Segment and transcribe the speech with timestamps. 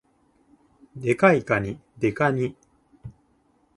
[0.95, 2.55] デカいかに、デカニ